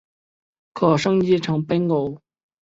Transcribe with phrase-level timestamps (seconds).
[0.73, 2.19] 可升级成奔狗。